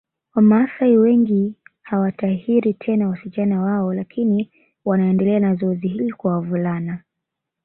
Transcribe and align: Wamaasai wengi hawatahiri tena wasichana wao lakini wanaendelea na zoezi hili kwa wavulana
Wamaasai 0.35 0.97
wengi 0.97 1.53
hawatahiri 1.81 2.73
tena 2.73 3.09
wasichana 3.09 3.61
wao 3.61 3.93
lakini 3.93 4.51
wanaendelea 4.85 5.39
na 5.39 5.55
zoezi 5.55 5.87
hili 5.87 6.11
kwa 6.11 6.33
wavulana 6.33 7.03